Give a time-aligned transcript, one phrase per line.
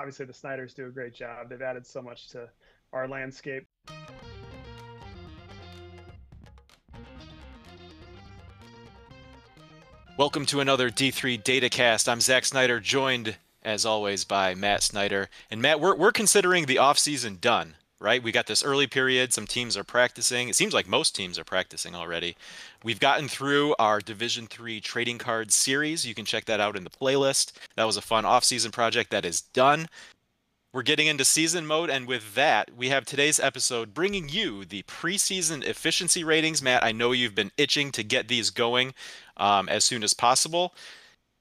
[0.00, 1.50] obviously the Snyders do a great job.
[1.50, 2.48] They've added so much to
[2.90, 3.66] our landscape.
[10.16, 12.08] Welcome to another D3 Datacast.
[12.08, 15.28] I'm Zac Snyder, joined as always by Matt Snyder.
[15.50, 18.22] And Matt, we're, we're considering the offseason done, right?
[18.22, 19.32] We got this early period.
[19.32, 20.48] Some teams are practicing.
[20.48, 22.36] It seems like most teams are practicing already.
[22.82, 26.06] We've gotten through our Division Three trading card series.
[26.06, 27.52] You can check that out in the playlist.
[27.76, 29.86] That was a fun offseason project that is done.
[30.72, 34.84] We're getting into season mode, and with that, we have today's episode bringing you the
[34.84, 36.62] preseason efficiency ratings.
[36.62, 38.94] Matt, I know you've been itching to get these going
[39.36, 40.72] um, as soon as possible,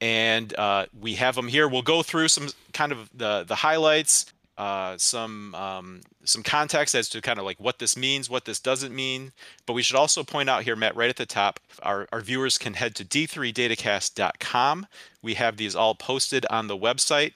[0.02, 1.68] and uh, we have them here.
[1.68, 7.08] We'll go through some kind of the the highlights, uh, some um, some context as
[7.10, 9.32] to kind of like what this means, what this doesn't mean.
[9.66, 12.58] But we should also point out here, Matt, right at the top, our, our viewers
[12.58, 14.86] can head to d3datacast.com.
[15.22, 17.32] We have these all posted on the website.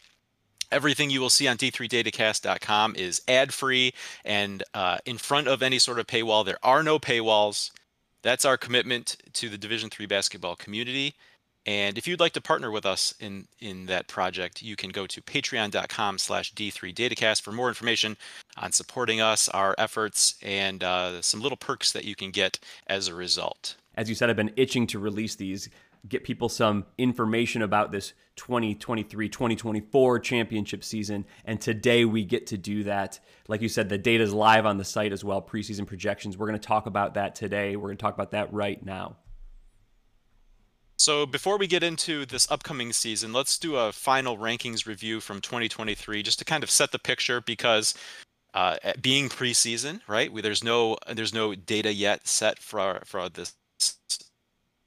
[0.69, 3.93] Everything you will see on d3datacast.com is ad free
[4.25, 6.45] and uh, in front of any sort of paywall.
[6.45, 7.71] There are no paywalls.
[8.21, 11.15] That's our commitment to the Division three basketball community.
[11.65, 15.07] And if you'd like to partner with us in in that project, you can go
[15.07, 18.17] to patreon.com slash d3datacast for more information
[18.57, 23.07] on supporting us, our efforts, and uh, some little perks that you can get as
[23.07, 23.75] a result.
[23.95, 25.69] As you said, I've been itching to release these
[26.07, 31.25] get people some information about this 2023 2024 championship season.
[31.45, 33.19] And today we get to do that.
[33.47, 36.37] Like you said, the data is live on the site as well, preseason projections.
[36.37, 37.75] We're going to talk about that today.
[37.75, 39.15] We're going to talk about that right now.
[40.97, 45.41] So before we get into this upcoming season, let's do a final rankings review from
[45.41, 47.93] 2023 just to kind of set the picture because
[48.53, 50.31] uh, being preseason, right?
[50.31, 53.55] We, there's no there's no data yet set for for this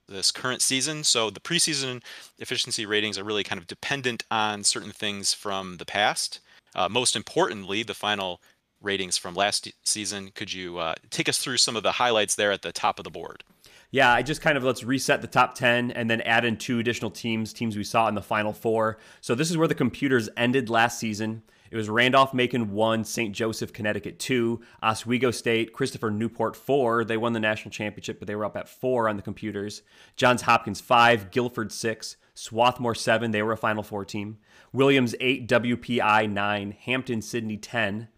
[0.08, 1.02] this current season.
[1.04, 2.02] So the preseason
[2.38, 6.40] efficiency ratings are really kind of dependent on certain things from the past.
[6.74, 8.40] Uh, most importantly, the final
[8.80, 10.30] ratings from last season.
[10.34, 13.04] Could you uh, take us through some of the highlights there at the top of
[13.04, 13.42] the board?
[13.96, 16.78] Yeah, I just kind of let's reset the top 10 and then add in two
[16.78, 18.98] additional teams, teams we saw in the final four.
[19.22, 21.42] So this is where the computers ended last season.
[21.70, 23.34] It was Randolph Macon 1, St.
[23.34, 27.06] Joseph, Connecticut 2, Oswego State, Christopher Newport 4.
[27.06, 29.80] They won the national championship, but they were up at 4 on the computers.
[30.14, 33.30] Johns Hopkins 5, Guilford 6, Swarthmore 7.
[33.30, 34.36] They were a Final Four team.
[34.74, 38.08] Williams 8, WPI 9, Hampden-Sydney 10.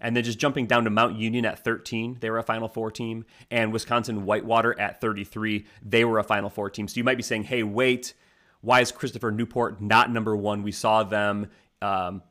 [0.00, 2.90] And then just jumping down to Mount Union at 13, they were a Final Four
[2.90, 3.24] team.
[3.50, 6.88] And Wisconsin Whitewater at 33, they were a Final Four team.
[6.88, 8.14] So you might be saying, hey, wait,
[8.60, 10.62] why is Christopher Newport not number one?
[10.62, 11.50] We saw them
[11.82, 12.22] um,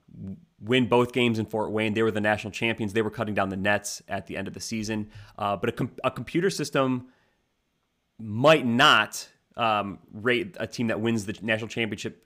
[0.61, 1.93] win both games in Fort Wayne.
[1.93, 2.93] They were the national champions.
[2.93, 5.09] They were cutting down the nets at the end of the season.
[5.37, 7.07] Uh, but a, com- a, computer system
[8.19, 12.25] might not um, rate a team that wins the national championship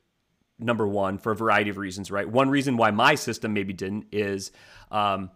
[0.59, 2.29] number one for a variety of reasons, right?
[2.29, 4.51] One reason why my system maybe didn't is
[4.91, 5.31] um,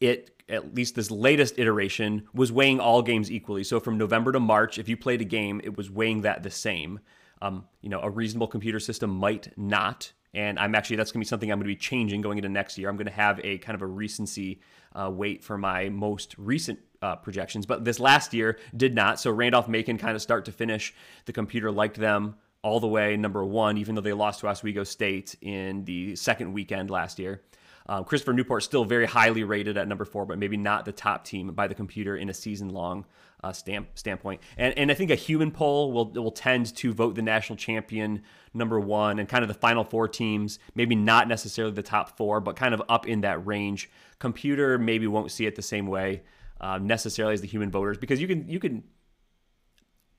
[0.00, 3.62] it at least this latest iteration was weighing all games equally.
[3.62, 6.50] So from November to March, if you played a game, it was weighing that the
[6.50, 7.00] same.
[7.42, 11.26] Um, you know, a reasonable computer system might not and I'm actually, that's going to
[11.26, 12.88] be something I'm going to be changing going into next year.
[12.88, 14.60] I'm going to have a kind of a recency
[14.94, 17.66] uh, weight for my most recent uh, projections.
[17.66, 19.18] But this last year did not.
[19.18, 20.94] So Randolph Macon kind of start to finish.
[21.24, 24.84] The computer liked them all the way, number one, even though they lost to Oswego
[24.84, 27.42] State in the second weekend last year.
[27.86, 31.24] Um, Christopher Newport still very highly rated at number four, but maybe not the top
[31.24, 33.04] team by the computer in a season long
[33.42, 34.40] uh, stamp, standpoint.
[34.56, 38.22] And, and I think a human poll will, will tend to vote the national champion
[38.54, 42.40] number one and kind of the final four teams, maybe not necessarily the top four,
[42.40, 43.90] but kind of up in that range.
[44.18, 46.22] Computer maybe won't see it the same way
[46.60, 48.82] uh, necessarily as the human voters because you can you can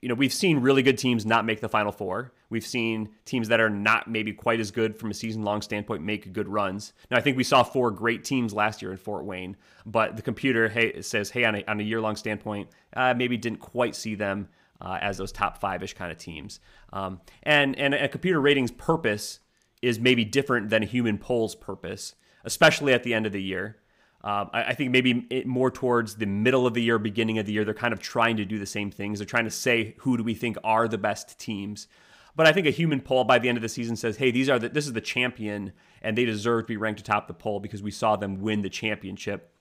[0.02, 2.34] you know, we've seen really good teams not make the final four.
[2.50, 6.02] We've seen teams that are not maybe quite as good from a season long standpoint
[6.02, 6.94] make good runs.
[7.12, 10.24] Now, I think we saw four great teams last year in Fort Wayne, but the
[10.24, 13.96] computer hey, says, hey, on a, on a year long standpoint, uh, maybe didn't quite
[13.96, 14.50] see them
[14.82, 16.60] uh, as those top five ish kind of teams.
[16.92, 19.40] Um, and, and a computer rating's purpose
[19.84, 23.78] is maybe different than a human poll's purpose, especially at the end of the year.
[24.24, 27.54] Um, I, I, think maybe more towards the middle of the year, beginning of the
[27.54, 29.18] year, they're kind of trying to do the same things.
[29.18, 31.88] They're trying to say who do we think are the best teams.
[32.36, 34.48] But I think a human poll by the end of the season says, "Hey, these
[34.48, 37.60] are the, this is the champion, and they deserve to be ranked atop the poll
[37.60, 39.52] because we saw them win the championship."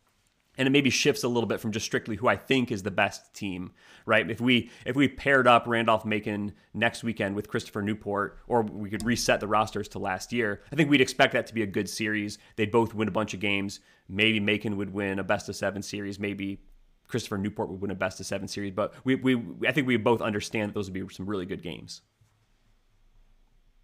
[0.61, 2.91] And it maybe shifts a little bit from just strictly who I think is the
[2.91, 3.73] best team,
[4.05, 4.31] right?
[4.31, 8.91] If we if we paired up Randolph Macon next weekend with Christopher Newport, or we
[8.91, 11.67] could reset the rosters to last year, I think we'd expect that to be a
[11.67, 12.37] good series.
[12.57, 13.81] They'd both win a bunch of games.
[14.07, 16.19] Maybe Macon would win a best of seven series.
[16.19, 16.61] Maybe
[17.09, 18.75] Christopher Newport would win a best of seven series.
[18.75, 21.63] But we, we I think we both understand that those would be some really good
[21.63, 22.03] games.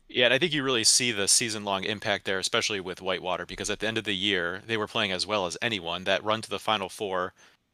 [0.09, 3.45] Yeah, and I think you really see the season long impact there, especially with Whitewater,
[3.45, 6.05] because at the end of the year, they were playing as well as anyone.
[6.05, 7.33] That run to the Final Four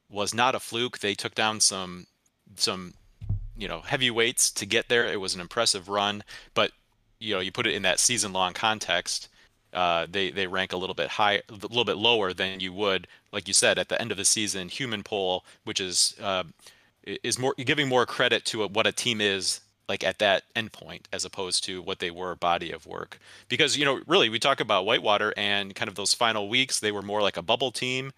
[0.09, 0.99] was not a fluke.
[0.99, 2.07] They took down some
[2.57, 2.95] some
[3.57, 5.07] you know heavyweights to get there.
[5.07, 6.25] It was an impressive run,
[6.55, 6.73] but
[7.19, 9.29] you know you put it in that season long context.
[9.75, 13.09] Uh, they they rank a little bit high, a little bit lower than you would,
[13.31, 14.69] like you said, at the end of the season.
[14.69, 16.45] Human poll, which is uh,
[17.05, 21.25] is more giving more credit to what a team is like at that endpoint as
[21.25, 23.19] opposed to what they were body of work.
[23.49, 26.93] Because you know really we talk about whitewater and kind of those final weeks they
[26.93, 28.13] were more like a bubble team.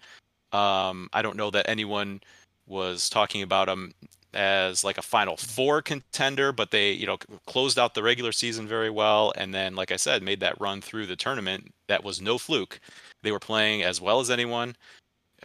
[0.51, 2.21] Um, i don't know that anyone
[2.67, 3.93] was talking about them
[4.33, 8.67] as like a final four contender but they you know closed out the regular season
[8.67, 12.21] very well and then like i said made that run through the tournament that was
[12.21, 12.79] no fluke.
[13.23, 14.75] They were playing as well as anyone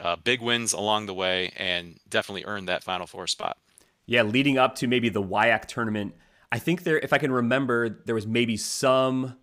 [0.00, 3.56] uh, big wins along the way and definitely earned that final four spot
[4.10, 6.16] yeah, leading up to maybe the WIAC tournament,
[6.50, 9.36] I think there, if I can remember, there was maybe some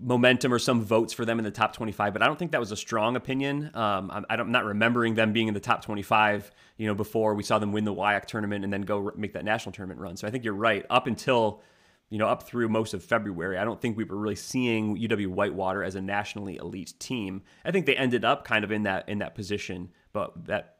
[0.00, 2.60] momentum or some votes for them in the top 25, but I don't think that
[2.60, 3.70] was a strong opinion.
[3.74, 7.42] Um, I'm, I'm, not remembering them being in the top 25, you know, before we
[7.42, 10.16] saw them win the WIAC tournament and then go make that national tournament run.
[10.16, 10.86] So I think you're right.
[10.88, 11.60] Up until,
[12.08, 15.26] you know, up through most of February, I don't think we were really seeing UW
[15.26, 17.42] Whitewater as a nationally elite team.
[17.66, 20.77] I think they ended up kind of in that in that position, but that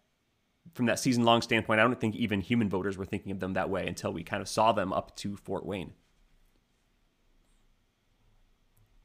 [0.75, 3.55] from that season long standpoint, I don't think even human voters were thinking of them
[3.55, 5.93] that way until we kind of saw them up to Fort Wayne.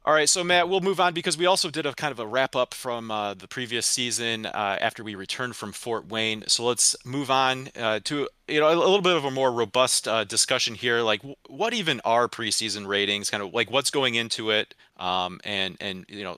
[0.05, 2.27] All right, so Matt, we'll move on because we also did a kind of a
[2.27, 6.43] wrap up from uh, the previous season uh, after we returned from Fort Wayne.
[6.47, 10.05] So let's move on uh, to you know a, little bit of a more robust
[10.05, 10.99] uh, discussion here.
[10.99, 13.29] Like, what even are preseason ratings?
[13.29, 16.37] Kind of like what's going into it, um, and and you know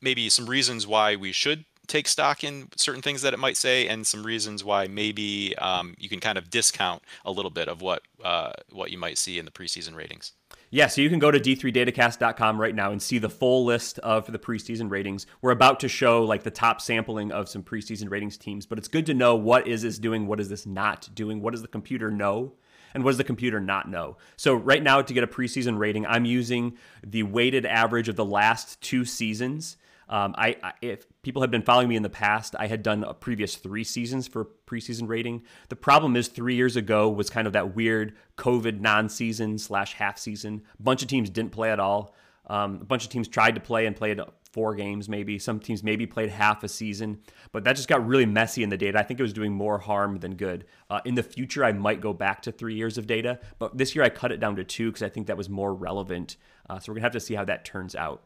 [0.00, 3.88] maybe some reasons why we should take stock in certain things that it might say
[3.88, 7.82] and some reasons why maybe um, you can kind of discount a little bit of
[7.82, 10.32] what uh, what you might see in the preseason ratings.
[10.72, 14.30] Yeah, so you can go to d3datacast.com right now and see the full list of
[14.30, 15.26] the preseason ratings.
[15.42, 18.86] We're about to show like the top sampling of some preseason ratings teams, but it's
[18.86, 21.68] good to know what is this doing, what is this not doing, what does the
[21.68, 22.52] computer know,
[22.94, 24.16] and what does the computer not know.
[24.36, 28.24] So right now to get a preseason rating, I'm using the weighted average of the
[28.24, 29.76] last two seasons.
[30.10, 33.04] Um, I, I, if people had been following me in the past, I had done
[33.04, 35.44] a previous three seasons for preseason rating.
[35.68, 40.18] The problem is three years ago was kind of that weird COVID non-season slash half
[40.18, 40.62] season.
[40.78, 42.14] A bunch of teams didn't play at all.
[42.48, 44.20] Um, a bunch of teams tried to play and played
[44.50, 45.38] four games maybe.
[45.38, 47.20] Some teams maybe played half a season,
[47.52, 48.98] but that just got really messy in the data.
[48.98, 50.64] I think it was doing more harm than good.
[50.88, 53.94] Uh, in the future, I might go back to three years of data, but this
[53.94, 56.36] year I cut it down to two because I think that was more relevant.
[56.68, 58.24] Uh, so we're gonna have to see how that turns out.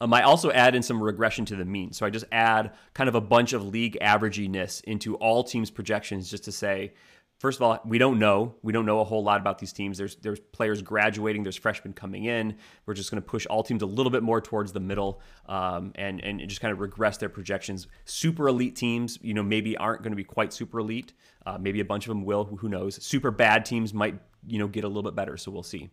[0.00, 1.92] Um, I also add in some regression to the mean.
[1.92, 6.30] So I just add kind of a bunch of league averaginess into all teams' projections
[6.30, 6.92] just to say,
[7.38, 8.54] first of all, we don't know.
[8.62, 9.98] We don't know a whole lot about these teams.
[9.98, 11.42] There's there's players graduating.
[11.42, 12.56] There's freshmen coming in.
[12.86, 15.92] We're just going to push all teams a little bit more towards the middle um,
[15.94, 17.88] and and just kind of regress their projections.
[18.04, 21.12] Super elite teams, you know, maybe aren't going to be quite super elite.
[21.46, 22.44] Uh, maybe a bunch of them will.
[22.44, 23.02] Who knows?
[23.02, 25.36] Super bad teams might you know get a little bit better.
[25.36, 25.90] So we'll see.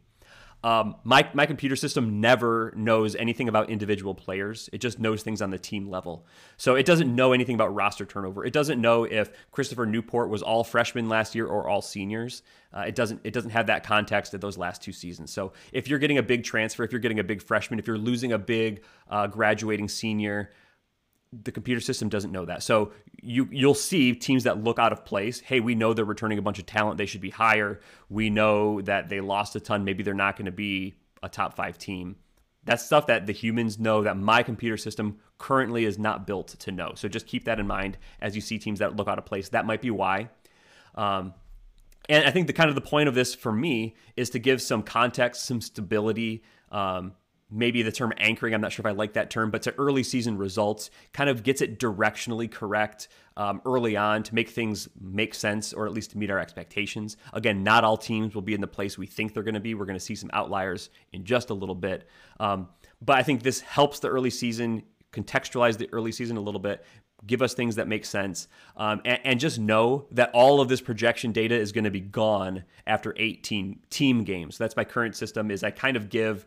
[0.66, 4.68] Um, my, my computer system never knows anything about individual players.
[4.74, 6.26] It just knows things on the team level.
[6.58, 8.44] So it doesn't know anything about roster turnover.
[8.44, 12.42] It doesn't know if Christopher Newport was all freshmen last year or all seniors.
[12.74, 15.32] Uh, it doesn't it doesn't have that context of those last two seasons.
[15.32, 18.00] So if you're getting a big transfer, if you're getting a big freshman, if you're
[18.00, 20.50] losing a big uh, graduating senior,
[21.44, 22.64] the computer system doesn't know that.
[22.64, 25.40] So you you'll see teams that look out of place.
[25.40, 26.98] Hey, we know they're returning a bunch of talent.
[26.98, 27.80] They should be higher.
[28.10, 29.84] We know that they lost a ton.
[29.84, 32.18] Maybe they're not going to be a top five team.
[32.64, 36.72] That's stuff that the humans know that my computer system currently is not built to
[36.72, 36.94] know.
[36.96, 39.50] So just keep that in mind as you see teams that look out of place.
[39.50, 40.30] That might be why.
[40.96, 41.34] Um,
[42.10, 44.62] and I think the kind of the point of this for me is to give
[44.62, 46.44] some context, some stability.
[46.72, 47.14] Um,
[47.50, 50.04] maybe the term anchoring, I'm not sure if I like that term, but to early
[50.04, 55.34] season results, kind of gets it directionally correct um, early on to make things make
[55.34, 57.18] sense or at least to meet our expectations.
[57.34, 59.76] Again, not all teams will be in the place we think they're going to be.
[59.76, 62.08] We're going to see some outliers in just a little bit.
[62.40, 62.70] Um,
[63.02, 66.84] but I think this helps the early season contextualize the early season a little bit,
[67.26, 70.82] give us things that make sense, um, and, and, just know that all of this
[70.82, 74.58] projection data is going to be gone after 18 team games.
[74.58, 75.50] That's my current system.
[75.50, 76.46] Is I kind of give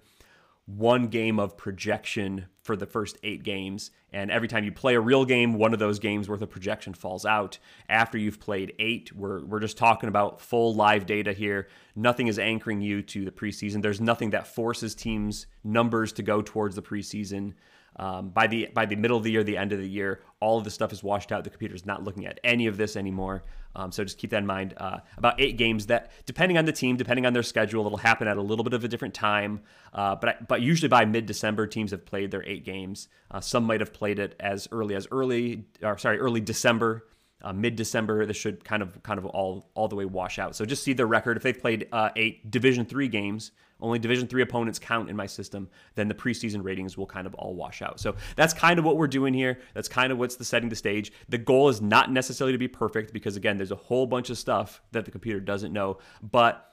[0.69, 3.91] one game of projection for the first eight games.
[4.13, 6.93] And every time you play a real game, one of those games worth of projection
[6.93, 7.59] falls out.
[7.89, 11.69] After you've played eight, we're, we're just talking about full live data here.
[11.97, 13.81] Nothing is anchoring you to the preseason.
[13.81, 17.55] There's nothing that forces teams' numbers to go towards the preseason.
[17.97, 20.59] Um, by the by the middle of the year, the end of the year, all
[20.59, 21.45] of the stuff is washed out.
[21.45, 23.43] The computer's not looking at any of this anymore.
[23.77, 24.75] Um, so just keep that in mind.
[24.77, 28.27] Uh, about eight games that, depending on the team, depending on their schedule, it'll happen
[28.27, 29.61] at a little bit of a different time.
[29.93, 33.09] Uh, but but usually by mid-December, teams have played their eight games.
[33.31, 37.05] Uh, some might have played it as early as early, or sorry, early December.
[37.41, 40.57] Uh, mid-December, this should kind of kind of all all the way wash out.
[40.57, 41.37] So just see their record.
[41.37, 45.27] If they've played uh, eight Division three games, only Division three opponents count in my
[45.27, 48.01] system, then the preseason ratings will kind of all wash out.
[48.01, 49.61] So that's kind of what we're doing here.
[49.73, 51.13] That's kind of what's the setting the stage.
[51.29, 54.39] The goal is not necessarily to be perfect because again, there's a whole bunch of
[54.39, 56.65] stuff that the computer doesn't know, but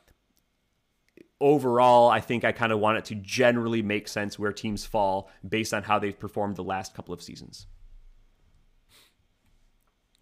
[1.40, 5.30] overall, I think I kind of want it to generally make sense where teams fall
[5.48, 7.68] based on how they've performed the last couple of seasons.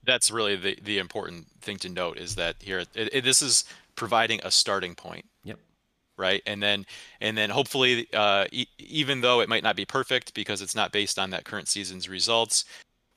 [0.06, 3.64] That's really the, the important thing to note is that here it, it, this is
[3.96, 5.26] providing a starting point.
[5.44, 5.60] Yep
[6.18, 6.86] right and then
[7.22, 10.92] and then hopefully uh, e- even though it might not be perfect because it's not
[10.92, 12.66] based on that current season's results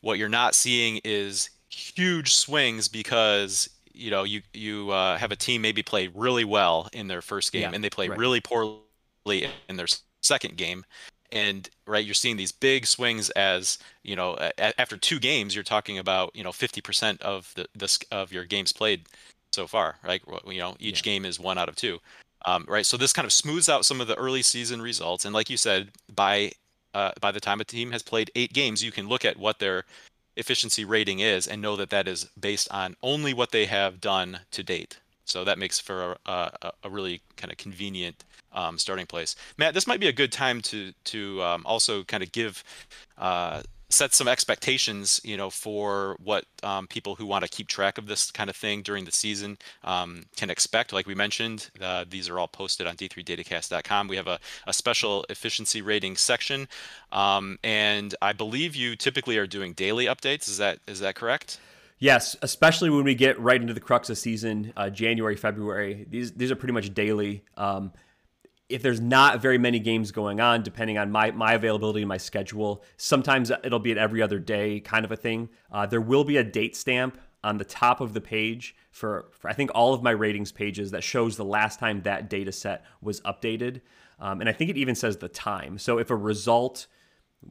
[0.01, 5.37] what you're not seeing is huge swings because you know you you uh, have a
[5.37, 8.19] team maybe play really well in their first game yeah, and they play right.
[8.19, 8.81] really poorly
[9.69, 9.87] in their
[10.23, 10.85] second game
[11.33, 15.65] and right you're seeing these big swings as you know a- after two games you're
[15.65, 19.07] talking about you know 50% of the this of your games played
[19.53, 21.13] so far right you know each yeah.
[21.13, 21.99] game is one out of two
[22.47, 25.35] um, right, so this kind of smooths out some of the early season results, and
[25.35, 26.53] like you said, by
[26.95, 29.59] uh, by the time a team has played eight games, you can look at what
[29.59, 29.85] their
[30.37, 34.41] efficiency rating is and know that that is based on only what they have done
[34.53, 35.01] to date.
[35.27, 39.37] So that makes for a, a, a really kind of convenient um, starting place.
[39.59, 42.65] Matt, this might be a good time to to um, also kind of give
[43.19, 47.99] uh, set some expectations, you know, for what um, people who want to keep track
[47.99, 50.93] of this kind of thing during the season um, can expect.
[50.93, 54.09] Like we mentioned, uh, these are all posted on d3datacast.com.
[54.09, 56.69] We have a, a special efficiency rating section,
[57.13, 60.49] um, and I believe you typically are doing daily updates.
[60.49, 61.61] Is that is that correct?
[61.99, 66.07] Yes, especially when we get right into the crux of season, uh, January, February.
[66.09, 67.43] These these are pretty much daily.
[67.57, 67.93] Um,
[68.69, 72.17] if there's not very many games going on, depending on my, my availability and my
[72.17, 75.49] schedule, sometimes it'll be every other day kind of a thing.
[75.71, 79.49] Uh, there will be a date stamp on the top of the page for, for,
[79.49, 82.85] I think all of my ratings pages that shows the last time that data set
[83.01, 83.83] was updated.
[84.19, 85.79] Um, and I think it even says the time.
[85.79, 86.89] So if a result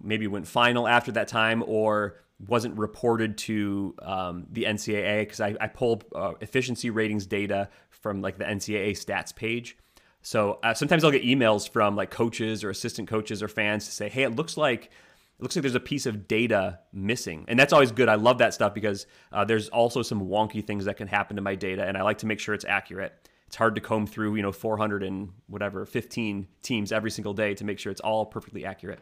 [0.02, 5.56] maybe went final after that time or wasn't reported to um, the NCAA, because I,
[5.60, 9.78] I pull uh, efficiency ratings data from like the NCAA stats page.
[10.22, 13.92] So uh, sometimes I'll get emails from like coaches or assistant coaches or fans to
[13.92, 17.60] say, "Hey, it looks like it looks like there's a piece of data missing," and
[17.60, 18.10] that's always good.
[18.10, 21.42] I love that stuff because uh, there's also some wonky things that can happen to
[21.42, 23.14] my data, and I like to make sure it's accurate.
[23.48, 27.54] It's hard to comb through, you know, 400 and whatever 15 teams every single day
[27.54, 29.00] to make sure it's all perfectly accurate.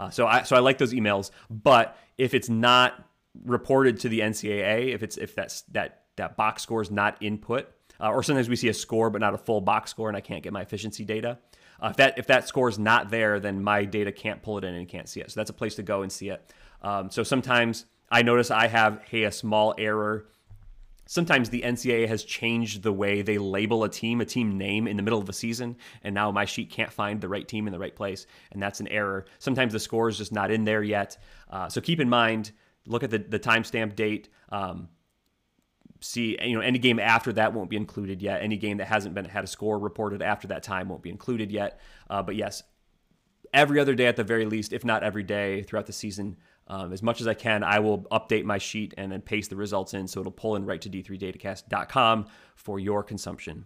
[0.00, 3.04] Uh, so I so I like those emails, but if it's not
[3.44, 7.68] reported to the NCAA, if it's if that's that that box score is not input,
[8.00, 10.22] uh, or sometimes we see a score but not a full box score, and I
[10.22, 11.38] can't get my efficiency data.
[11.82, 14.64] Uh, if that if that score is not there, then my data can't pull it
[14.64, 15.30] in and can't see it.
[15.30, 16.50] So that's a place to go and see it.
[16.80, 20.28] Um, so sometimes I notice I have hey a small error.
[21.10, 24.96] Sometimes the NCAA has changed the way they label a team, a team name in
[24.96, 27.72] the middle of the season, and now my sheet can't find the right team in
[27.72, 29.24] the right place, and that's an error.
[29.40, 31.18] Sometimes the score is just not in there yet.
[31.50, 32.52] Uh, so keep in mind,
[32.86, 34.28] look at the, the timestamp date.
[34.50, 34.88] Um,
[35.98, 39.14] see you know any game after that won't be included yet any game that hasn't
[39.14, 42.62] been had a score reported after that time won't be included yet uh, but yes
[43.52, 46.38] every other day at the very least if not every day throughout the season
[46.70, 49.56] um, as much as i can i will update my sheet and then paste the
[49.56, 52.26] results in so it'll pull in right to d3datacast.com
[52.60, 53.64] for your consumption.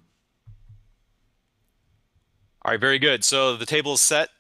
[2.65, 3.25] All right very good.
[3.25, 4.31] So the table is set.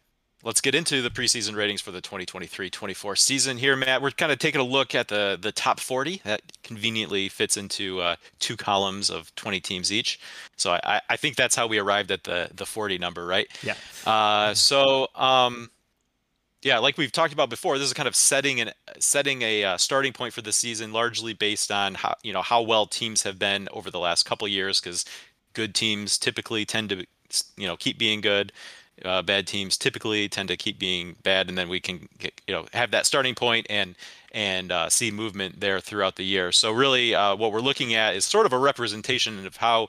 [0.42, 4.02] Let's get into the preseason ratings for the 2023-24 season here matt.
[4.02, 8.00] We're kind of taking a look at the the top 40 that conveniently fits into
[8.00, 10.20] uh, two columns of 20 teams each.
[10.56, 13.48] So I, I think that's how we arrived at the the 40 number right?
[13.62, 13.74] Yeah.
[14.06, 15.70] Uh, so um,
[16.64, 19.76] yeah like we've talked about before this is kind of setting an setting a uh,
[19.76, 23.38] starting point for the season largely based on how you know how well teams have
[23.38, 25.04] been over the last couple years because
[25.52, 27.06] good teams typically tend to
[27.56, 28.52] you know keep being good
[29.04, 32.54] uh, bad teams typically tend to keep being bad, and then we can get, you
[32.54, 33.96] know have that starting point and
[34.32, 36.52] and uh, see movement there throughout the year.
[36.52, 39.88] So really, uh, what we're looking at is sort of a representation of how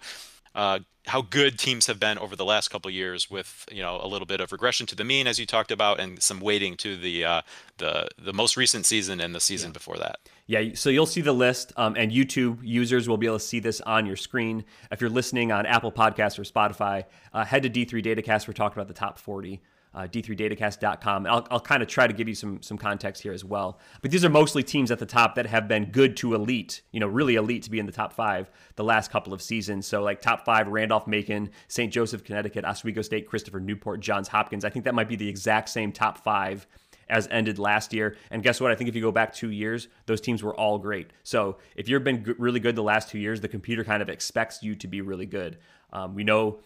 [0.56, 4.08] uh, how good teams have been over the last couple years, with you know a
[4.08, 6.98] little bit of regression to the mean, as you talked about, and some weighting to
[6.98, 7.42] the uh,
[7.78, 9.74] the the most recent season and the season yeah.
[9.74, 10.20] before that.
[10.48, 13.60] Yeah, so you'll see the list, um, and YouTube users will be able to see
[13.60, 14.64] this on your screen.
[14.92, 18.48] If you're listening on Apple Podcasts or Spotify, uh, head to D3 Datacast.
[18.48, 19.62] We're talking about the top 40
[19.96, 21.25] uh, d3datacast.com.
[21.25, 23.80] I'll, I'll kind of try to give you some some context here as well.
[24.02, 27.00] But these are mostly teams at the top that have been good to elite, you
[27.00, 29.88] know, really elite to be in the top five the last couple of seasons.
[29.88, 31.92] So like top five, Randolph Macon, St.
[31.92, 34.66] Joseph, Connecticut, Oswego State, Christopher Newport, Johns Hopkins.
[34.66, 36.68] I think that might be the exact same top five
[37.08, 38.18] as ended last year.
[38.32, 38.72] And guess what?
[38.72, 41.12] I think if you go back two years, those teams were all great.
[41.24, 44.10] So if you've been g- really good the last two years, the computer kind of
[44.10, 45.58] expects you to be really good.
[45.94, 46.60] Um, we know,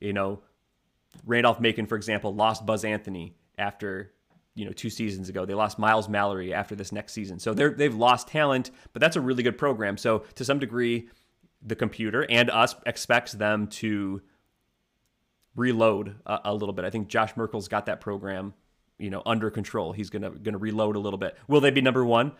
[0.00, 0.40] you know,
[1.24, 4.12] Randolph Macon, for example, lost Buzz Anthony after
[4.54, 5.44] you know two seasons ago.
[5.44, 9.16] They lost Miles Mallory after this next season, so they're they've lost talent, but that's
[9.16, 9.96] a really good program.
[9.96, 11.08] So to some degree,
[11.62, 14.22] the computer and us expects them to
[15.54, 16.84] reload a, a little bit.
[16.84, 18.54] I think Josh Merkel's got that program
[18.98, 19.92] you know under control.
[19.92, 21.36] He's gonna gonna reload a little bit.
[21.46, 22.32] Will they be number one?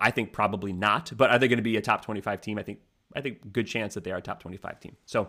[0.00, 1.12] I think probably not.
[1.16, 2.58] But are they going to be a top 25 team?
[2.58, 2.80] I think
[3.14, 4.96] I think good chance that they are a top 25 team.
[5.06, 5.28] So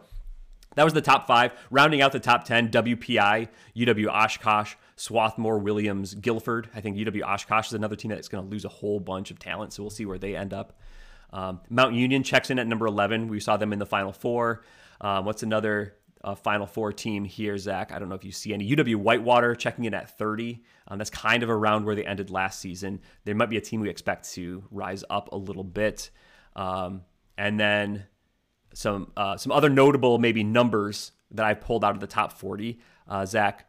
[0.75, 1.51] that was the top five.
[1.71, 6.69] Rounding out the top 10, WPI, UW Oshkosh, Swarthmore, Williams, Guilford.
[6.75, 9.39] I think UW Oshkosh is another team that's going to lose a whole bunch of
[9.39, 10.77] talent, so we'll see where they end up.
[11.31, 13.27] Um, Mount Union checks in at number 11.
[13.27, 14.63] We saw them in the Final Four.
[15.01, 17.91] Um, what's another uh, Final Four team here, Zac?
[17.91, 18.69] I don't know if you see any.
[18.75, 20.63] UW Whitewater checking in at 30.
[20.87, 23.01] Um, that's kind of around where they ended last season.
[23.23, 26.09] There might be a team we expect to rise up a little bit.
[26.55, 27.01] Um,
[27.37, 28.05] and then
[28.75, 32.79] some uh, some other notable maybe numbers that I pulled out of the top 40.
[33.07, 33.67] Uh, Zac,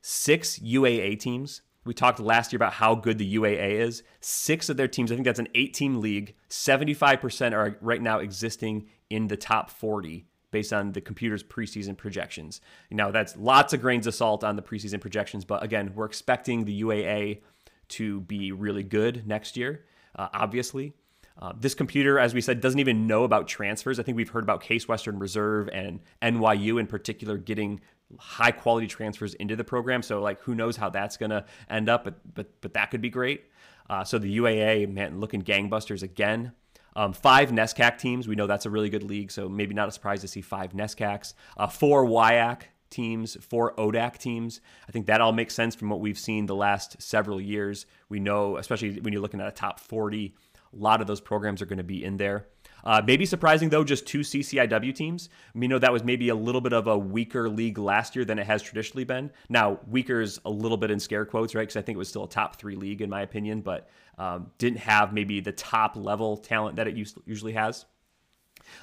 [0.00, 1.62] six UAA teams.
[1.84, 4.02] We talked last year about how good the UAA is.
[4.20, 6.34] Six of their teams, I think that's an eight team league.
[6.50, 12.60] 75% are right now existing in the top 40 based on the computer's preseason projections.
[12.90, 16.64] Now, that's lots of grains of salt on the preseason projections, but again, we're expecting
[16.64, 17.40] the UAA
[17.88, 19.84] to be really good next year,
[20.16, 20.94] uh, obviously.
[21.40, 24.00] Uh, this computer, as we said, doesn't even know about transfers.
[24.00, 27.80] I think we've heard about Case Western Reserve and NYU in particular getting
[28.18, 30.02] high quality transfers into the program.
[30.02, 32.04] So, like, who knows how that's going to end up?
[32.04, 33.44] But but but that could be great.
[33.88, 36.52] Uh, so the UAA, man, looking gangbusters again.
[36.96, 38.26] Um, five NESCAC teams.
[38.26, 40.72] We know that's a really good league, so maybe not a surprise to see five
[40.72, 41.34] NESCACs.
[41.56, 44.60] Uh, four WIAC teams, four ODAC teams.
[44.88, 47.86] I think that all makes sense from what we've seen the last several years.
[48.08, 50.34] We know, especially when you're looking at a top 40
[50.72, 52.46] a lot of those programs are going to be in there.
[52.84, 55.28] Uh, maybe surprising though, just two CCIW teams.
[55.54, 58.38] We know that was maybe a little bit of a weaker league last year than
[58.38, 59.30] it has traditionally been.
[59.48, 61.62] Now, weaker is a little bit in scare quotes, right?
[61.62, 64.50] Because I think it was still a top three league in my opinion, but um,
[64.58, 67.84] didn't have maybe the top level talent that it usually has.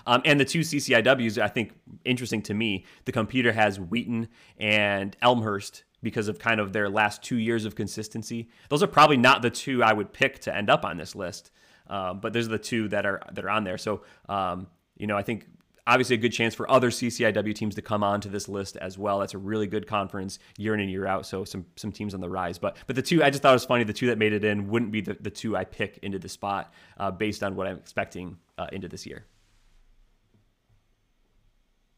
[0.07, 2.85] Um, and the two CCIWs, I think, interesting to me.
[3.05, 7.75] The computer has Wheaton and Elmhurst because of kind of their last two years of
[7.75, 8.49] consistency.
[8.69, 11.51] Those are probably not the two I would pick to end up on this list.
[11.87, 13.77] Um, but those are the two that are that are on there.
[13.77, 14.67] So um,
[14.97, 15.45] you know, I think
[15.87, 19.19] obviously a good chance for other CCIW teams to come onto this list as well.
[19.19, 21.25] That's a really good conference year in and year out.
[21.25, 22.57] So some some teams on the rise.
[22.57, 23.83] But but the two I just thought it was funny.
[23.83, 26.29] The two that made it in wouldn't be the, the two I pick into the
[26.29, 29.25] spot uh, based on what I'm expecting uh, into this year.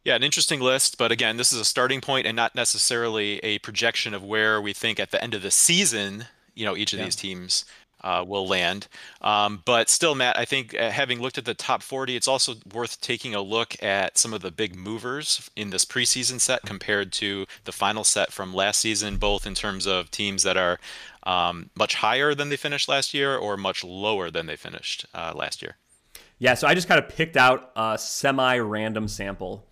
[0.03, 3.59] Yeah, an interesting list, but again, this is a starting point and not necessarily a
[3.59, 6.99] projection of where we think at the end of the season, you know, each of
[6.99, 7.05] yeah.
[7.05, 7.65] these teams
[8.03, 8.87] uh, will land.
[9.21, 12.55] Um, but still, Matt, I think uh, having looked at the top 40, it's also
[12.73, 17.11] worth taking a look at some of the big movers in this preseason set compared
[17.13, 20.79] to the final set from last season, both in terms of teams that are
[21.23, 25.33] um, much higher than they finished last year or much lower than they finished uh,
[25.35, 25.75] last year.
[26.39, 29.66] Yeah, so I just kind of picked out a semi-random sample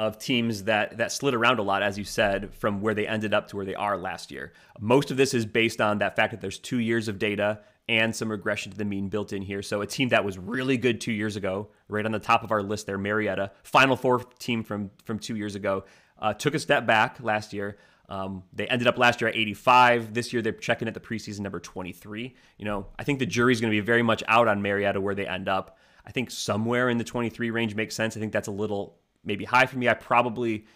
[0.00, 3.34] of teams that that slid around a lot, as you said, from where they ended
[3.34, 4.54] up to where they are last year.
[4.80, 8.16] Most of this is based on that fact that there's two years of data and
[8.16, 9.60] some regression to the mean built in here.
[9.60, 12.50] So a team that was really good two years ago, right on the top of
[12.50, 15.84] our list there, Marietta, Final Four team from from two years ago,
[16.18, 17.76] uh, took a step back last year.
[18.08, 20.14] Um, they ended up last year at 85.
[20.14, 22.34] This year they're checking at the preseason number 23.
[22.56, 25.14] You know, I think the jury's going to be very much out on Marietta where
[25.14, 25.76] they end up.
[26.06, 28.16] I think somewhere in the 23 range makes sense.
[28.16, 29.88] I think that's a little maybe high for me.
[29.88, 30.66] I probably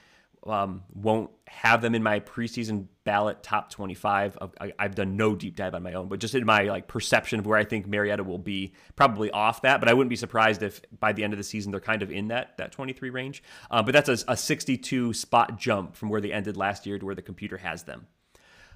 [0.47, 4.39] um, won't have them in my preseason ballot top 25.
[4.61, 7.39] I, have done no deep dive on my own, but just in my like perception
[7.39, 9.81] of where I think Marietta will be, probably off that.
[9.81, 12.11] But I wouldn't be surprised if by the end of the season they're kind of
[12.11, 13.43] in that that 23 range.
[13.71, 17.07] Uh, but that's a, a, 62 spot jump from where they ended last year to
[17.07, 18.07] where the computer has them.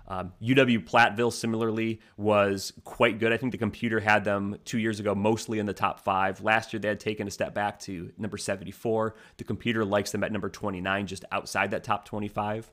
[0.08, 3.32] Um, UW Platteville similarly was quite good.
[3.32, 6.40] I think the computer had them two years ago mostly in the top five.
[6.40, 9.14] Last year they had taken a step back to number 74.
[9.36, 12.70] The computer likes them at number 29, just outside that top 25.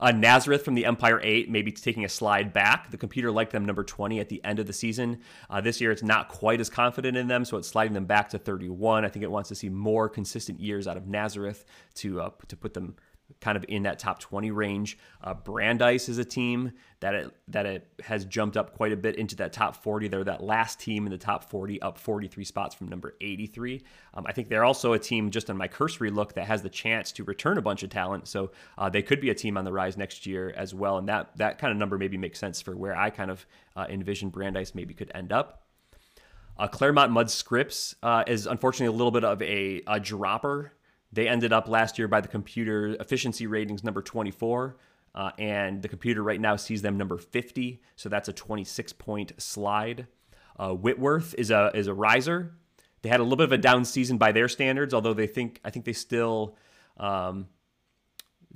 [0.00, 2.90] Uh, Nazareth from the Empire 8, maybe taking a slide back.
[2.90, 5.20] The computer liked them number 20 at the end of the season.
[5.48, 8.28] Uh, this year, it's not quite as confident in them, so it's sliding them back
[8.30, 9.04] to 31.
[9.04, 11.64] I think it wants to see more consistent years out of Nazareth
[11.96, 12.96] to uh, to put them
[13.40, 14.98] kind of in that top 20 range.
[15.22, 19.16] Uh, Brandeis is a team that it, that it has jumped up quite a bit
[19.16, 20.08] into that top 40.
[20.08, 23.82] They're that last team in the top 40, up 43 spots from number 83.
[24.14, 26.68] Um, I think they're also a team, just on my cursory look, that has the
[26.68, 28.26] chance to return a bunch of talent.
[28.26, 30.98] So uh, they could be a team on the rise next year as well.
[30.98, 33.86] And that that kind of number maybe makes sense for where I kind of uh,
[33.88, 35.62] envision Brandeis maybe could end up.
[36.58, 40.72] Uh, Claremont Mudd Scripps uh, is unfortunately a little bit of a, a dropper
[41.12, 44.76] they ended up last year by the computer efficiency ratings number 24.
[45.14, 49.32] Uh, and the computer right now sees them number 50, so that's a 26 point
[49.38, 50.06] slide.
[50.58, 52.54] Uh, Whitworth is a is a riser.
[53.02, 55.60] They had a little bit of a down season by their standards, although they think
[55.64, 56.56] I think they still
[56.98, 57.46] um,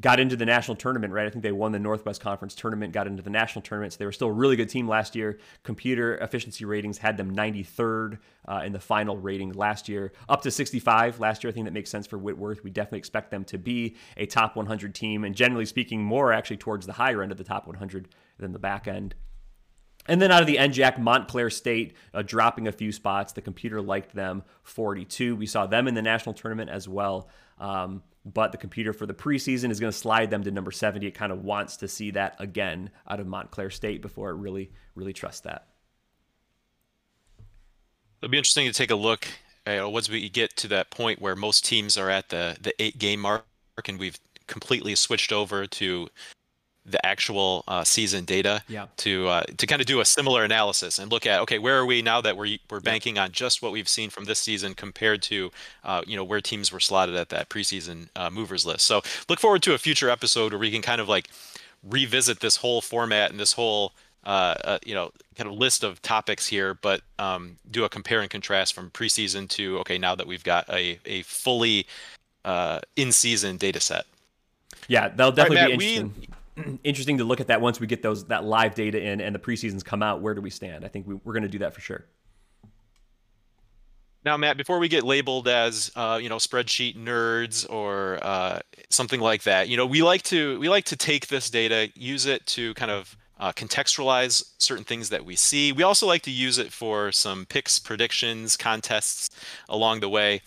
[0.01, 1.27] got into the national tournament, right?
[1.27, 3.93] I think they won the Northwest Conference tournament, got into the national tournament.
[3.93, 5.39] So they were still a really good team last year.
[5.65, 10.51] Computer efficiency ratings had them 93rd uh, in the final rating last year, up to
[10.51, 11.51] 65 last year.
[11.51, 12.65] I think that makes sense for Whitworth.
[12.65, 16.57] We definitely expect them to be a top 100 team, and generally speaking, more actually
[16.57, 19.15] towards the higher end of the top 100 than the back end.
[20.07, 23.33] And then out of the NJAC, Montclair State uh, dropping a few spots.
[23.33, 25.37] The computer liked them 42.
[25.37, 27.29] We saw them in the national tournament as well.
[27.59, 31.07] Um, but the computer for the preseason is going to slide them to number 70.
[31.07, 34.71] It kind of wants to see that again out of Montclair State before it really,
[34.95, 35.67] really trusts that.
[38.21, 39.27] It'll be interesting to take a look
[39.67, 42.99] know, once we get to that point where most teams are at the the eight
[42.99, 43.45] game mark
[43.87, 46.09] and we've completely switched over to
[46.85, 48.87] the actual uh, season data yeah.
[48.97, 51.87] to uh, to kind of do a similar analysis and look at okay where are
[51.87, 55.23] we now that we're we're banking on just what we've seen from this season compared
[55.23, 55.51] to
[55.85, 58.85] uh, you know where teams were slotted at that preseason uh, movers list.
[58.87, 61.29] So look forward to a future episode where we can kind of like
[61.89, 63.93] revisit this whole format and this whole
[64.25, 68.21] uh, uh, you know kind of list of topics here, but um, do a compare
[68.21, 71.87] and contrast from preseason to okay now that we've got a a fully
[72.97, 74.05] in season data set.
[74.89, 76.27] Yeah, that'll definitely right, Matt, be interesting.
[76.29, 76.37] We,
[76.85, 79.39] interesting to look at that once we get those that live data in and the
[79.39, 80.21] preseasons come out.
[80.21, 80.85] Where do we stand?
[80.85, 82.05] I think we, are going to do that for sure.
[84.25, 89.21] Now, Matt, before we get labeled as uh, you know spreadsheet nerds or uh, something
[89.21, 92.47] like that, you know we like to we like to take this data, use it
[92.49, 95.73] to kind of uh, contextualize certain things that we see.
[95.73, 99.31] We also like to use it for some picks, predictions, contests
[99.69, 100.43] along the way.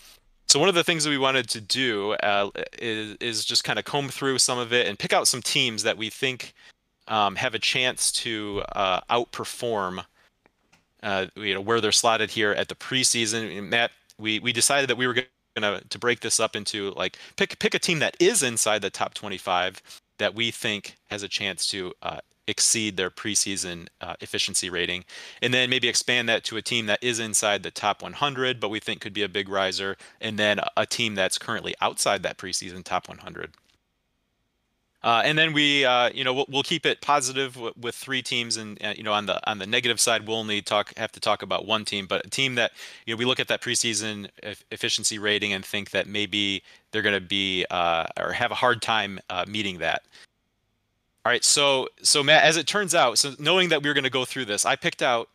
[0.48, 3.78] So one of the things that we wanted to do uh, is, is just kind
[3.78, 6.54] of comb through some of it and pick out some teams that we think
[7.08, 10.04] um, have a chance to uh, outperform,
[11.02, 13.68] uh, you know, where they're slotted here at the preseason.
[13.68, 17.18] Matt, we we decided that we were going to to break this up into like
[17.36, 19.80] pick pick a team that is inside the top 25
[20.18, 25.04] that we think has a chance to uh, exceed their preseason uh, efficiency rating,
[25.42, 28.68] and then maybe expand that to a team that is inside the top 100, but
[28.68, 32.38] we think could be a big riser, and then a team that's currently outside that
[32.38, 33.52] preseason top 100.
[35.06, 38.22] Uh, and then we, uh, you know, we'll, we'll, keep it positive w- with three
[38.22, 41.12] teams, and uh, you know, on the on the negative side, we'll only talk have
[41.12, 42.72] to talk about one team, but a team that
[43.06, 47.02] you know we look at that preseason e- efficiency rating and think that maybe they're
[47.02, 50.02] going to be uh, or have a hard time uh, meeting that.
[51.26, 54.04] All right, so so Matt, as it turns out, so knowing that we were going
[54.04, 55.28] to go through this, I picked out,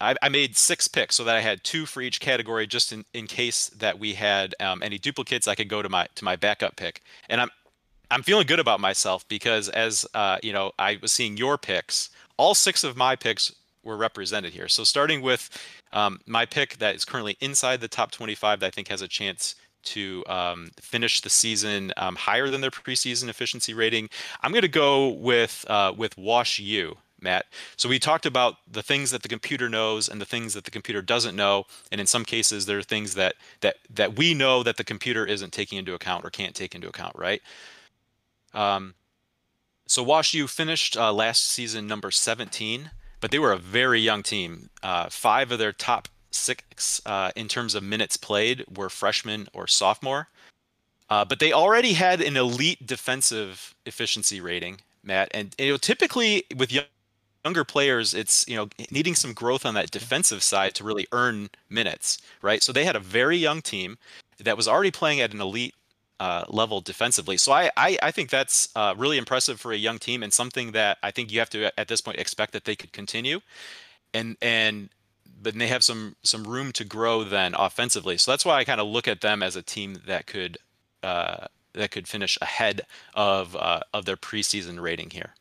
[0.00, 3.04] I, I, made six picks so that I had two for each category, just in,
[3.14, 5.46] in case that we had um, any duplicates.
[5.46, 7.50] I could go to my to my backup pick, and I'm
[8.10, 12.10] I'm feeling good about myself because as uh, you know, I was seeing your picks.
[12.38, 13.54] All six of my picks
[13.84, 14.66] were represented here.
[14.66, 15.48] So starting with
[15.92, 19.06] um, my pick that is currently inside the top 25, that I think has a
[19.06, 19.54] chance
[19.86, 24.08] to um, finish the season um, higher than their preseason efficiency rating.
[24.42, 26.98] I'm going to go with uh, with Wash U.
[27.18, 27.46] Matt.
[27.76, 30.70] So we talked about the things that the computer knows and the things that the
[30.70, 34.62] computer doesn't know, and in some cases there are things that that that we know
[34.62, 37.40] that the computer isn't taking into account or can't take into account, right?
[38.52, 38.94] Um,
[39.86, 44.22] so Wash U finished uh, last season number 17, but they were a very young
[44.22, 44.70] team.
[44.82, 49.66] Uh, five of their top six uh, in terms of minutes played were freshmen or
[49.66, 50.28] sophomore.
[51.08, 55.28] Uh, but they already had an elite defensive efficiency rating, Matt.
[55.32, 56.84] And you know, typically with young,
[57.44, 61.48] younger players, it's you know needing some growth on that defensive side to really earn
[61.70, 62.62] minutes, right?
[62.62, 63.98] So they had a very young team
[64.42, 65.74] that was already playing at an elite
[66.18, 67.36] uh, level defensively.
[67.36, 70.72] So I, I, I think that's uh, really impressive for a young team and something
[70.72, 73.40] that I think you have to at this point expect that they could continue.
[74.14, 74.88] And and
[75.40, 78.16] but they have some some room to grow then offensively.
[78.16, 80.58] So that's why I kind of look at them as a team that could
[81.02, 82.82] uh, that could finish ahead
[83.14, 85.34] of uh, of their preseason rating here.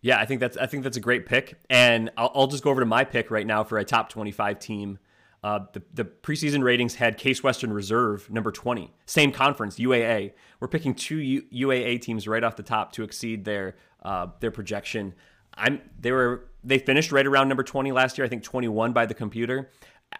[0.00, 2.70] Yeah, I think that's I think that's a great pick, and I'll, I'll just go
[2.70, 4.98] over to my pick right now for a top twenty-five team
[5.46, 10.32] uh, the, the preseason ratings had Case Western Reserve number 20, same conference, UAA.
[10.58, 14.50] We're picking two U, UAA teams right off the top to exceed their uh, their
[14.50, 15.14] projection.
[15.56, 18.24] I'm they were they finished right around number 20 last year.
[18.24, 19.70] I think 21 by the computer.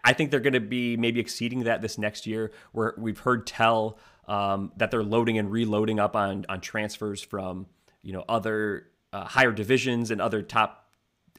[0.03, 2.51] I think they're going to be maybe exceeding that this next year.
[2.71, 7.67] Where we've heard tell um, that they're loading and reloading up on on transfers from
[8.01, 10.87] you know other uh, higher divisions and other top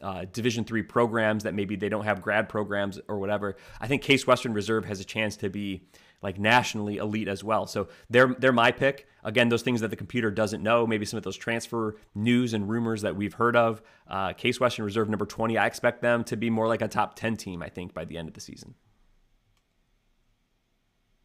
[0.01, 3.57] uh, Division three programs that maybe they don't have grad programs or whatever.
[3.81, 5.89] I think Case Western Reserve has a chance to be
[6.23, 7.67] like nationally elite as well.
[7.67, 9.07] So they're they're my pick.
[9.25, 12.69] Again, those things that the computer doesn't know, maybe some of those transfer news and
[12.69, 13.83] rumors that we've heard of.
[14.09, 15.59] Uh, Case Western Reserve number twenty.
[15.59, 17.63] I expect them to be more like a top ten team.
[17.63, 18.75] I think by the end of the season.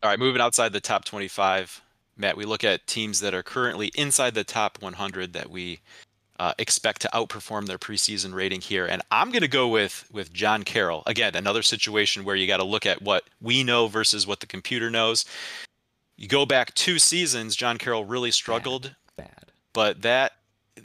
[0.01, 1.82] All right, moving outside the top twenty-five,
[2.17, 2.36] Matt.
[2.36, 5.79] We look at teams that are currently inside the top one hundred that we
[6.39, 8.85] uh, expect to outperform their preseason rating here.
[8.85, 11.03] And I'm going to go with with John Carroll.
[11.05, 14.47] Again, another situation where you got to look at what we know versus what the
[14.47, 15.25] computer knows.
[16.17, 18.95] You go back two seasons, John Carroll really struggled.
[19.17, 19.25] Bad.
[19.25, 19.51] Bad.
[19.73, 20.33] But that,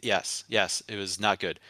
[0.03, 1.61] yes, yes, it was not good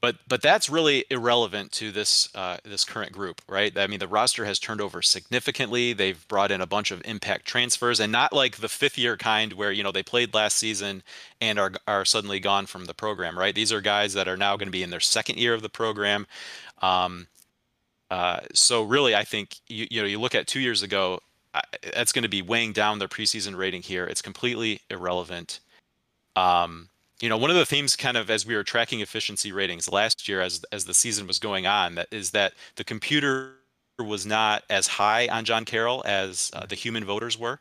[0.00, 3.76] but but that's really irrelevant to this uh, this current group, right?
[3.76, 5.92] I mean, the roster has turned over significantly.
[5.92, 9.52] They've brought in a bunch of impact transfers, and not like the fifth year kind
[9.54, 11.02] where you know they played last season
[11.40, 13.54] and are are suddenly gone from the program, right?
[13.54, 15.68] These are guys that are now going to be in their second year of the
[15.68, 16.26] program.
[16.80, 17.26] Um,
[18.10, 21.20] uh, so really, I think you you know you look at two years ago,
[21.94, 24.06] that's going to be weighing down their preseason rating here.
[24.06, 25.58] It's completely irrelevant.
[26.36, 26.87] Um,
[27.20, 30.28] you know one of the themes kind of as we were tracking efficiency ratings last
[30.28, 33.54] year as as the season was going on that is that the computer
[33.98, 37.60] was not as high on John Carroll as uh, the human voters were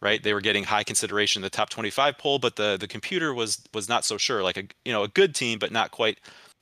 [0.00, 0.22] right?
[0.22, 3.62] They were getting high consideration in the top 25 poll but the the computer was
[3.74, 6.18] was not so sure like a you know a good team but not quite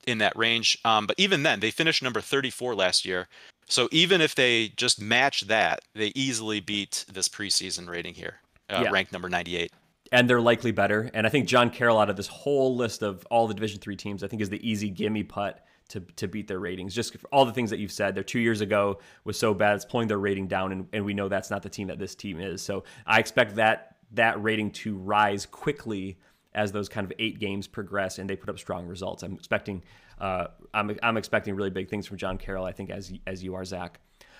[0.07, 0.77] in that range.
[0.85, 3.27] Um, but even then they finished number 34 last year.
[3.67, 8.35] So even if they just match that they easily beat this preseason rating here
[8.69, 8.89] uh, yeah.
[8.89, 9.71] ranked number 98
[10.11, 11.09] and they're likely better.
[11.13, 13.95] And I think John Carroll, out of this whole list of all the Division three
[13.95, 16.93] teams, I think is the easy gimme putt to, to beat their ratings.
[16.93, 19.85] Just all the things that you've said, their two years ago was so bad, it's
[19.85, 22.39] pulling their rating down, and, and we know that's not the team that this team
[22.39, 22.61] is.
[22.61, 26.17] So I expect that that rating to rise quickly
[26.55, 29.21] as those kind of eight games progress and they put up strong results.
[29.21, 29.83] I'm expecting
[30.19, 32.65] uh, I'm, I'm expecting really big things from John Carroll.
[32.65, 33.99] I think as as you are, Zac.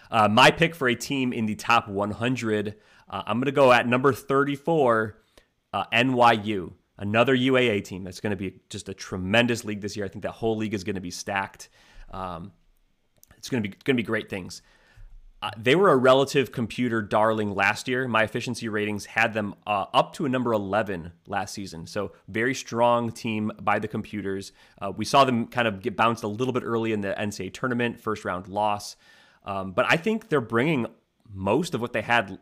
[0.10, 2.76] Uh, my pick for a team in the top 100,
[3.10, 5.18] uh, I'm going to go at number 34
[5.74, 10.06] uh, NYU, another UAA team that's going to be just a tremendous league this year.
[10.06, 11.70] I think that whole league is going to be stacked.
[12.12, 12.52] Um,
[13.38, 14.62] it's going to be going to be great things.
[15.40, 18.08] Uh, they were a relative computer darling last year.
[18.08, 21.86] My efficiency ratings had them uh, up to a number 11 last season.
[21.86, 24.52] So, very strong team by the computers.
[24.82, 27.54] Uh, we saw them kind of get bounced a little bit early in the NCAA
[27.54, 28.96] tournament, first round loss.
[29.46, 30.88] Um, but I think they're bringing
[31.32, 32.40] most of what they had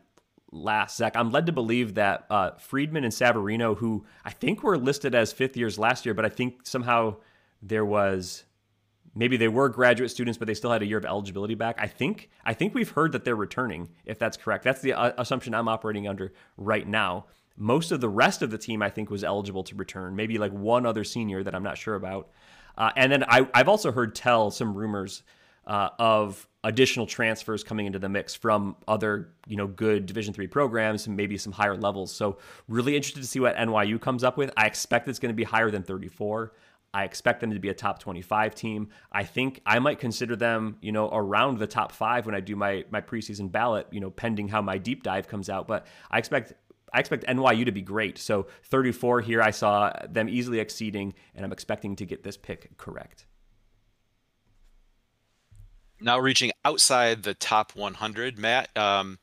[0.52, 0.96] last.
[0.96, 5.14] Zac, I'm led to believe that uh, Freedman and Savarino, who I think were listed
[5.14, 7.16] as fifth years last year, but I think somehow
[7.62, 8.44] there was
[9.14, 11.76] maybe they were graduate students, but they still had a year of eligibility back.
[11.78, 13.88] I think I think we've heard that they're returning.
[14.04, 17.26] If that's correct, that's the uh, assumption I'm operating under right now.
[17.56, 20.14] Most of the rest of the team, I think, was eligible to return.
[20.14, 22.28] Maybe like one other senior that I'm not sure about.
[22.76, 25.22] Uh, and then I, I've also heard tell some rumors
[25.66, 30.46] uh, of additional transfers coming into the mix from other you know good division three
[30.46, 32.12] programs and maybe some higher levels.
[32.12, 34.50] So really interested to see what nyu comes up with.
[34.56, 36.52] I expect it's going to be higher than 34
[36.94, 38.88] i expect them to be a top 25 team.
[39.12, 42.56] I think i might consider them you know around the top five when i do
[42.56, 45.68] my my preseason ballot you know pending how my deep dive comes out.
[45.68, 46.54] But i expect
[46.92, 48.16] I expect NYU to be great.
[48.16, 52.78] So 34 here, I saw them easily exceeding, and I'm expecting to get this pick
[52.78, 53.26] correct
[56.00, 58.76] now reaching outside the top 100, Matt.
[58.76, 59.18] Um,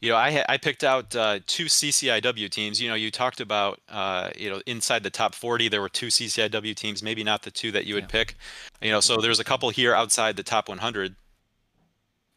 [0.00, 2.80] you know, I I picked out uh, two CCIW teams.
[2.80, 6.08] You know, you talked about uh, you know inside the top 40, there were two
[6.08, 7.02] CCIW teams.
[7.02, 8.08] Maybe not the two that you would yeah.
[8.08, 8.36] pick.
[8.82, 11.16] You know, so there's a couple here outside the top 100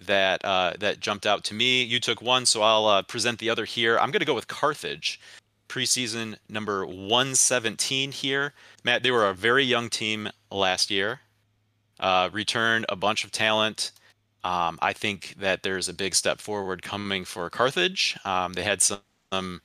[0.06, 1.84] that uh, that jumped out to me.
[1.84, 4.00] You took one, so I'll uh, present the other here.
[4.00, 5.20] I'm going to go with Carthage,
[5.68, 8.54] preseason number 117 here.
[8.86, 11.20] Matt, they were a very young team last year
[12.00, 13.92] uh, return a bunch of talent.
[14.44, 18.18] Um, I think that there's a big step forward coming for Carthage.
[18.24, 19.00] Um, they had some
[19.34, 19.62] some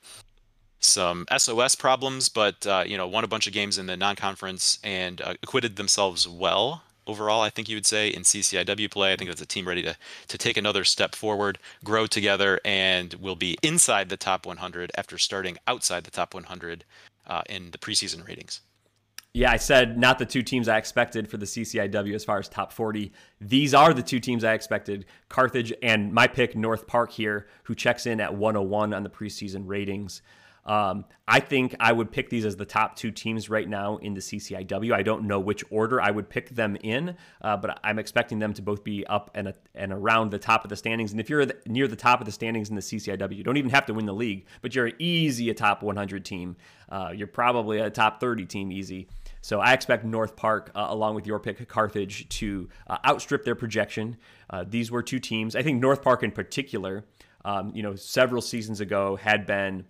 [0.79, 4.79] some SOS problems, but uh, you know won a bunch of games in the non-conference
[4.83, 7.41] and uh, acquitted themselves well overall.
[7.41, 9.13] I think you would say in CCIW play.
[9.13, 9.95] I think it's a team ready to
[10.27, 15.17] to take another step forward, grow together, and will be inside the top 100 after
[15.17, 16.83] starting outside the top 100
[17.27, 18.61] uh, in the preseason ratings.
[19.35, 22.47] Yeah, I said not the two teams I expected for the CCIW as far as
[22.47, 23.11] top 40.
[23.41, 27.73] These are the two teams I expected Carthage and my pick, North Park, here, who
[27.73, 30.21] checks in at 101 on the preseason ratings.
[30.65, 34.13] Um, I think I would pick these as the top two teams right now in
[34.13, 34.93] the CCIW.
[34.93, 38.53] I don't know which order I would pick them in, uh, but I'm expecting them
[38.53, 41.11] to both be up and, and around the top of the standings.
[41.11, 43.57] And if you're the, near the top of the standings in the CCIW, you don't
[43.57, 46.55] even have to win the league, but you're an easy a top 100 team.
[46.87, 49.09] Uh, you're probably a top 30 team easy.
[49.43, 53.55] So I expect North Park, uh, along with your pick, Carthage, to uh, outstrip their
[53.55, 54.15] projection.
[54.49, 55.53] Uh, these were two teams.
[55.53, 57.03] I think North Park in particular,
[57.43, 59.83] um, you know, several seasons ago had been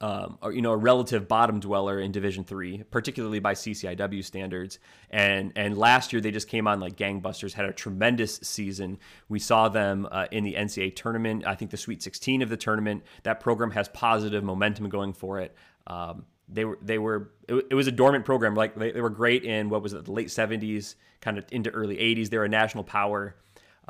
[0.00, 4.80] um, or you know a relative bottom dweller in Division Three, particularly by CCIW standards.
[5.10, 8.98] And and last year they just came on like gangbusters, had a tremendous season.
[9.28, 11.46] We saw them uh, in the NCAA tournament.
[11.46, 13.04] I think the Sweet 16 of the tournament.
[13.22, 15.54] That program has positive momentum going for it.
[15.86, 18.54] Um, they were they were it, it, was a dormant program.
[18.54, 21.70] Like they, they were great in what was it the late 70s, kind of into
[21.70, 22.30] early 80s.
[22.30, 23.36] They're a national power.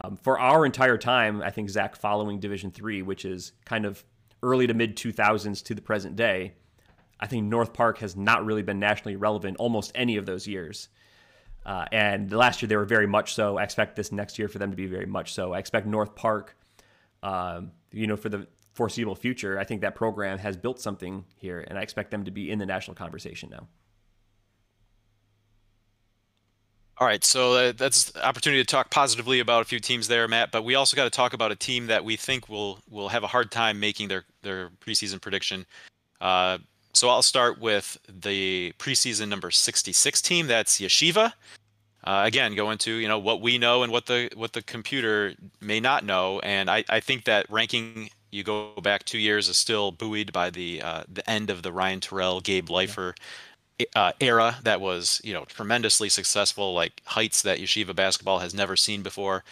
[0.02, 4.04] Um, for our entire time, I think Zac following Division Three, which is kind of
[4.42, 6.54] early to mid 2000s to the present day,
[7.20, 10.88] I think North Park has not really been nationally relevant almost any of those years.
[11.66, 13.58] Uh, and last year they were very much so.
[13.58, 15.52] I expect this next year for them to be very much so.
[15.52, 16.56] I expect North Park,
[17.22, 18.46] um, you know, for the
[18.78, 22.30] foreseeable future, I think that program has built something here, and I expect them to
[22.30, 23.66] be in the national conversation now.
[26.98, 30.52] All right, so uh, that's opportunity to talk positively about a few teams there, Matt.
[30.52, 33.24] But we also got to talk about a team that we think will will have
[33.24, 35.66] a hard time making their their preseason prediction.
[36.20, 36.58] Uh,
[36.92, 40.46] so I'll start with the preseason number 66 team.
[40.46, 41.32] That's Yeshiva.
[42.04, 45.34] Uh, again, go into you know what we know and what the what the computer
[45.60, 49.56] may not know, and I, I think that ranking you go back two years is
[49.56, 53.14] still buoyed by the uh, the end of the Ryan Turell, Gabe Leifer.
[53.94, 58.74] Uh, era that was you know tremendously successful, like heights that Yeshiva basketball has never
[58.74, 59.44] seen before.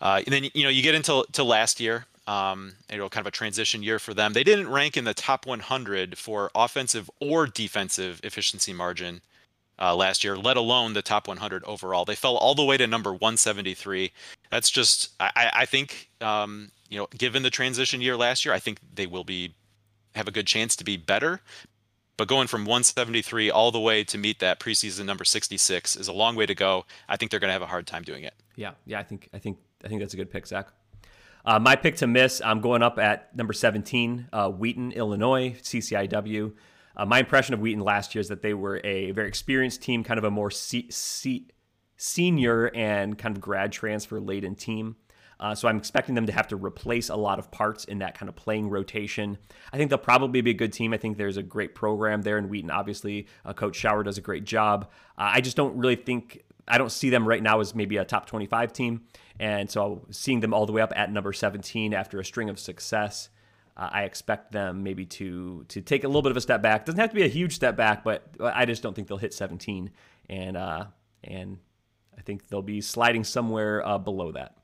[0.00, 3.26] Uh, and then you know you get into to last year, um, you know, kind
[3.26, 4.34] of a transition year for them.
[4.34, 9.22] They didn't rank in the top 100 for offensive or defensive efficiency margin
[9.80, 12.04] uh, last year, let alone the top 100 overall.
[12.04, 14.12] They fell all the way to number 173.
[14.50, 18.58] That's just, I, I think, um, you know, given the transition year last year, I
[18.58, 19.54] think they will be
[20.14, 21.40] have a good chance to be better.
[22.16, 26.12] But going from 173 all the way to meet that preseason number 66 is a
[26.12, 26.84] long way to go.
[27.08, 28.34] I think they're going to have a hard time doing it.
[28.56, 30.68] Yeah, yeah, I think I think I think that's a good pick, Zac.
[31.44, 36.52] Uh, my pick to miss, I'm going up at number 17, uh, Wheaton, Illinois, CCIW.
[36.96, 40.02] Uh, my impression of Wheaton last year is that they were a very experienced team,
[40.02, 41.46] kind of a more se- se-
[41.96, 44.96] senior and kind of grad transfer laden team.
[45.40, 48.18] Uh, so I'm expecting them to have to replace a lot of parts in that
[48.18, 49.38] kind of playing rotation.
[49.72, 50.92] I think they'll probably be a good team.
[50.92, 52.70] I think there's a great program there in Wheaton.
[52.70, 54.90] Obviously, uh, Coach Schauer does a great job.
[55.16, 58.04] Uh, I just don't really think I don't see them right now as maybe a
[58.04, 59.02] top 25 team.
[59.40, 62.58] And so seeing them all the way up at number 17 after a string of
[62.58, 63.30] success.
[63.76, 66.84] Uh, I expect them maybe to to take a little bit of a step back.
[66.84, 69.32] Doesn't have to be a huge step back, but I just don't think they'll hit
[69.32, 69.92] 17,
[70.28, 70.86] and uh,
[71.22, 71.58] and
[72.16, 74.57] I think they'll be sliding somewhere uh, below that.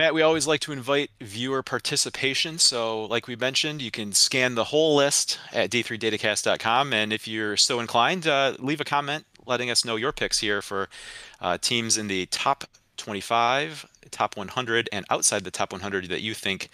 [0.00, 2.56] Matt, we always like to invite viewer participation.
[2.56, 6.94] So, like we mentioned, you can scan the whole list at d3datacast.com.
[6.94, 10.62] And if you're so inclined, uh, leave a comment letting us know your picks here
[10.62, 10.88] for
[11.42, 12.64] uh, teams in the top
[12.96, 16.70] 25, top 100, and outside the top 100 that you think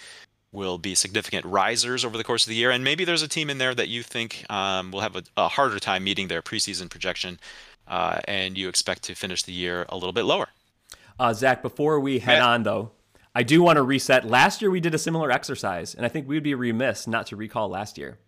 [0.53, 2.71] will be significant risers over the course of the year.
[2.71, 5.49] And maybe there's a team in there that you think um, will have a, a,
[5.49, 7.41] harder time meeting their preseason projection
[7.89, 10.47] uh, and you expect to finish the year a little bit lower.
[11.19, 12.91] Uh, Zac, before we head Matt, on, though,
[13.37, 14.25] I do want to reset.
[14.25, 17.27] Last year we did a similar exercise, and I think we would be remiss not
[17.27, 18.19] to recall last year.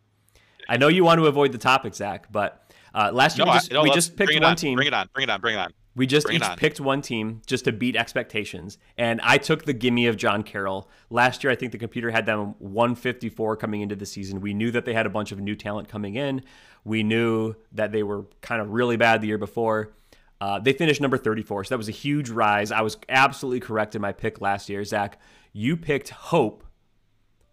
[0.69, 3.57] I know you want to avoid the topic, Zac, but uh, last year no, we
[3.57, 4.77] just, I, we just picked one on, team.
[4.77, 5.73] Bring it on, bring it on, bring it on.
[5.97, 9.73] We just bring each picked one team just to beat expectations, and I took the
[9.73, 10.91] gimme of John Carroll.
[11.09, 14.43] Last year, I think the computer had them 154 coming into the season.
[14.43, 16.43] We knew that they had a bunch of new talent coming in.
[16.85, 19.95] We knew that they were kind of really bad the year before.
[20.41, 22.71] Uh, they finished number 34, so that was a huge rise.
[22.71, 24.85] I was absolutely correct in my pick last year.
[24.85, 25.21] Zac,
[25.53, 26.65] you picked Hope,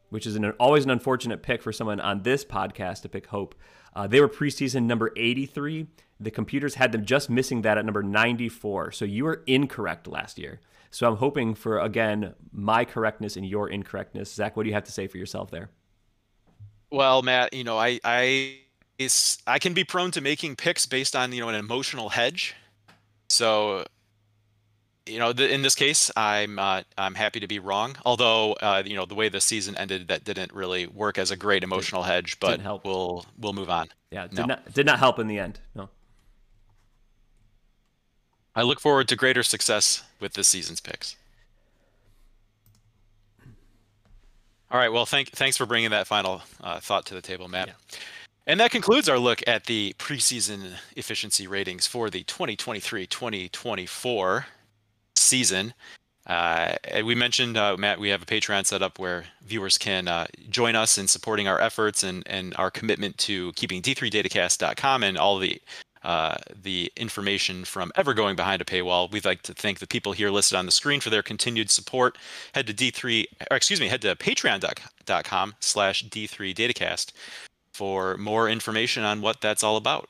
[0.10, 3.56] which is an, always an unfortunate pick for someone on this podcast to pick Hope.
[3.96, 5.88] Uh, they were preseason number 83.
[6.20, 8.92] The computers had them just missing that at number 94.
[8.92, 10.60] So you were incorrect last year.
[10.92, 14.34] So I'm hoping for, again, my correctness and your incorrectness.
[14.34, 15.70] Zac, what do you have to say for yourself there?
[16.92, 18.60] Well, Matt, you know, I, I,
[19.48, 22.56] I can be prone to making picks based on, you know, an emotional hedge.
[23.30, 23.86] So
[25.06, 27.96] you know, in this case, I'm uh, I'm happy to be wrong.
[28.06, 31.36] Although, uh, you know, the way the season ended, that didn't really work as a
[31.36, 32.40] great emotional hedge.
[32.40, 33.90] But we'll we'll move on.
[34.12, 34.46] Yeah, did no.
[34.46, 35.60] not did not help in the end.
[35.76, 35.90] No.
[38.56, 41.16] I look forward to greater success with this season's picks.
[44.72, 44.92] All right.
[44.92, 47.70] Well, thank thanks for bringing that final uh, thought to the table, Matt.
[48.48, 54.46] And that concludes our look at the preseason efficiency ratings for the 2023-2024
[55.16, 55.74] season.
[56.28, 60.28] Uh, we mentioned, uh, Matt, we have a Patreon set up where viewers can uh,
[60.50, 65.40] join us in supporting our efforts and, and our commitment to keeping d3datacast.com and all
[65.40, 65.62] the
[66.04, 69.12] uh, the information from ever going behind a paywall.
[69.12, 72.20] We'd like to thank the people here listed on the screen for their continued support.
[72.54, 77.12] Head to D3, excuse me, head to patreon.com slash D3datacast
[77.76, 80.08] for more information on what that's all about.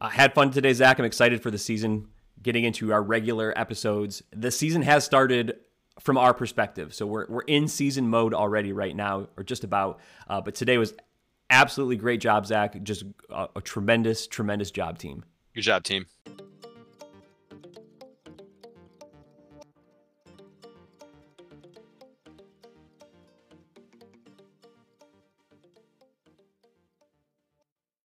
[0.00, 1.00] I had fun today, Zac.
[1.00, 2.08] I'm excited for the season
[2.40, 4.22] getting into our regular episodes.
[4.30, 5.56] The season has started
[5.98, 6.94] from our perspective.
[6.94, 9.98] So we're, we're in season mode already right now, or just about.
[10.28, 10.94] Uh, but today was
[11.50, 12.80] absolutely great job, Zac.
[12.84, 15.24] Just a, a tremendous, tremendous job, team.
[15.54, 16.06] Good job, team.